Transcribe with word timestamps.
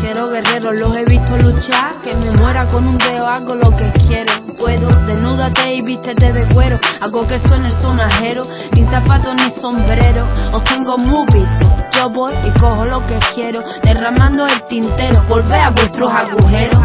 quiero 0.00 0.28
guerreros, 0.28 0.76
los 0.76 0.96
he 0.96 1.04
visto 1.06 1.36
luchar, 1.36 2.00
que 2.04 2.14
me 2.14 2.30
muera 2.36 2.66
con 2.70 2.86
un 2.86 2.96
dedo, 2.98 3.26
hago 3.26 3.56
lo 3.56 3.76
que 3.76 3.92
quiero, 4.06 4.32
puedo, 4.56 4.88
desnúdate 5.06 5.74
y 5.74 5.82
vístete 5.82 6.32
de 6.32 6.46
cuero, 6.54 6.78
hago 7.00 7.26
que 7.26 7.40
suene 7.40 7.66
el 7.66 7.72
sonajero, 7.82 8.46
sin 8.72 8.88
zapatos 8.88 9.34
ni 9.34 9.50
sombrero, 9.60 10.24
os 10.52 10.62
tengo 10.62 10.96
muy 10.98 11.26
visto, 11.32 11.68
yo 11.90 12.08
voy 12.10 12.32
y 12.44 12.58
cojo 12.60 12.84
lo 12.84 13.04
que 13.08 13.18
quiero, 13.34 13.64
derramando 13.82 14.46
el 14.46 14.62
tintero, 14.66 15.24
volver 15.28 15.60
a 15.60 15.70
vuestros 15.70 16.12
agujeros. 16.12 16.78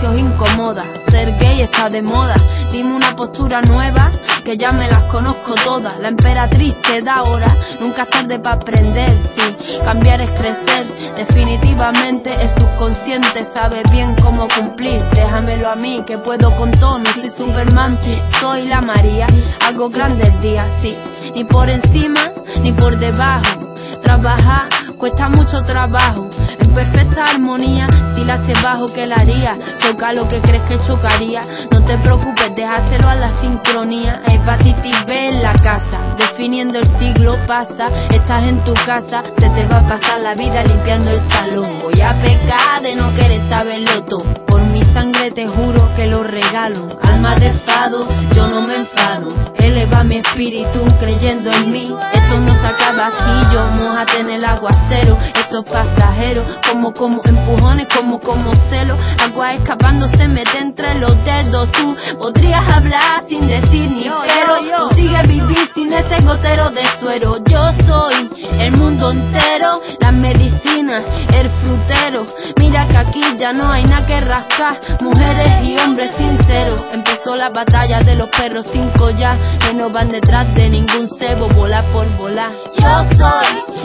Incomoda, 0.00 0.84
ser 1.10 1.36
gay 1.38 1.62
está 1.62 1.90
de 1.90 2.00
moda. 2.00 2.36
Dime 2.72 2.94
una 2.94 3.16
postura 3.16 3.60
nueva, 3.60 4.12
que 4.44 4.56
ya 4.56 4.70
me 4.70 4.88
las 4.88 5.02
conozco 5.04 5.54
todas. 5.64 5.98
La 5.98 6.08
emperatriz 6.08 6.74
te 6.82 7.02
da 7.02 7.24
hora, 7.24 7.54
nunca 7.80 8.04
es 8.04 8.10
tarde 8.10 8.38
para 8.38 8.56
aprender. 8.56 9.12
Sí, 9.34 9.78
cambiar 9.84 10.20
es 10.20 10.30
crecer. 10.30 10.86
Definitivamente 11.16 12.32
el 12.32 12.48
subconsciente 12.50 13.44
sabe 13.52 13.82
bien 13.90 14.14
cómo 14.22 14.46
cumplir. 14.48 15.02
Déjamelo 15.14 15.68
a 15.68 15.74
mí, 15.74 16.04
que 16.06 16.16
puedo 16.18 16.56
con 16.56 16.70
todo. 16.78 17.00
No 17.00 17.12
soy 17.14 17.30
Superman, 17.30 17.98
soy 18.40 18.66
la 18.66 18.80
María. 18.80 19.26
Hago 19.66 19.90
grandes 19.90 20.40
días, 20.40 20.66
sí. 20.80 20.96
Ni 21.34 21.42
por 21.44 21.68
encima, 21.68 22.30
ni 22.62 22.72
por 22.72 22.96
debajo. 22.98 23.74
Trabajar 24.02 24.77
cuesta 24.98 25.28
mucho 25.28 25.62
trabajo. 25.64 26.28
En 26.58 26.74
perfecta 26.74 27.30
armonía, 27.30 27.88
si 28.14 28.24
la 28.24 28.34
haces 28.34 28.60
bajo 28.62 28.92
que 28.92 29.06
la 29.06 29.16
haría. 29.16 29.56
Choca 29.80 30.12
lo 30.12 30.26
que 30.28 30.40
crees 30.40 30.62
que 30.64 30.78
chocaría. 30.86 31.42
No 31.70 31.82
te 31.84 31.96
preocupes, 31.98 32.54
déjaselo 32.54 33.08
a 33.08 33.14
la 33.14 33.40
sincronía. 33.40 34.22
Hepatitis 34.26 35.06
B 35.06 35.28
en 35.28 35.42
la 35.42 35.54
casa. 35.54 36.00
Definiendo 36.18 36.80
el 36.80 36.98
siglo 36.98 37.36
pasa. 37.46 37.90
Estás 38.10 38.42
en 38.42 38.62
tu 38.64 38.74
casa, 38.74 39.22
se 39.38 39.48
te 39.50 39.66
va 39.66 39.78
a 39.78 39.88
pasar 39.88 40.20
la 40.20 40.34
vida 40.34 40.64
limpiando 40.64 41.10
el 41.10 41.20
salón. 41.30 41.80
Voy 41.82 42.00
a 42.00 42.14
pecar 42.20 42.82
de 42.82 42.96
no 42.96 43.14
querer 43.14 43.48
saberlo 43.48 44.04
todo. 44.04 44.24
Por 44.46 44.62
mi 44.62 44.84
sangre 44.92 45.30
te 45.30 45.46
juro 45.46 45.94
que 45.94 46.06
lo 46.06 46.24
regalo. 46.24 46.98
Alma 47.02 47.36
de 47.36 47.52
fado, 47.64 48.08
yo 48.34 48.48
no 48.48 48.62
me 48.62 48.76
enfado. 48.76 49.28
Eleva 49.54 50.02
mi 50.02 50.16
espíritu 50.16 50.84
creyendo 50.98 51.52
en 51.52 51.70
mí. 51.70 51.94
Esto 52.12 52.40
no 52.40 52.52
se 52.52 52.66
acaba 52.66 53.06
aquí, 53.06 53.54
yo 53.54 53.70
mojate 53.98 54.20
en 54.20 54.30
el 54.30 54.44
aguacero. 54.44 55.18
Esto 55.34 55.60
es 55.60 55.72
pasajero, 55.72 56.44
como 56.70 56.92
como 56.92 57.20
empujones, 57.24 57.88
como 57.94 58.20
como 58.20 58.54
celo. 58.70 58.96
Agua 59.18 59.54
escapando 59.54 60.08
se 60.16 60.28
mete 60.28 60.58
entre 60.58 60.94
los 60.96 61.16
dedos. 61.24 61.70
Tú 61.72 61.96
podrías 62.18 62.62
hablar 62.68 63.24
sin 63.28 63.46
decir 63.46 63.90
ni 63.90 64.04
pero. 64.04 64.88
Tú 64.88 64.94
sigues 64.94 65.26
vivir 65.26 65.68
sin 65.74 65.92
ese 65.92 66.20
gotero 66.22 66.70
de 66.70 66.82
suero. 67.00 67.38
Yo 67.46 67.64
soy 67.86 68.30
el 68.60 68.76
mundo 68.76 69.10
entero, 69.10 69.80
las 70.00 70.12
medicinas, 70.12 71.04
el 71.34 71.50
frutero. 71.50 72.26
Mira 72.58 72.86
que 72.86 72.98
aquí 72.98 73.24
ya 73.36 73.52
no 73.52 73.70
hay 73.70 73.84
nada 73.84 74.06
que 74.06 74.20
rascar. 74.20 74.78
Mujeres 75.00 75.64
y 75.64 75.76
hombres 75.78 76.10
sinceros. 76.16 76.82
Empezó 76.92 77.34
la 77.34 77.48
batalla 77.48 78.00
de 78.00 78.14
los 78.14 78.28
perros 78.28 78.66
sin 78.72 78.90
collar. 78.90 79.36
Que 79.60 79.74
no 79.74 79.90
van 79.90 80.10
detrás 80.10 80.54
de 80.54 80.68
ningún 80.68 81.08
cebo, 81.18 81.48
volar 81.48 81.84
por 81.92 82.06
volar. 82.16 82.52
Yo 82.78 83.16
soy 83.16 83.77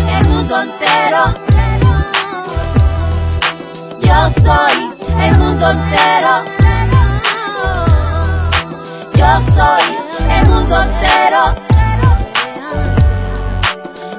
mundo 5.53 5.69
entero. 5.69 6.43
Yo 9.13 9.29
soy 9.55 9.85
el 10.29 10.49
mundo 10.49 10.81
entero. 10.81 11.55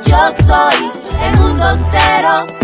Yo 0.06 0.20
soy 0.46 0.92
el 1.22 1.40
mundo 1.40 1.70
entero. 1.70 2.63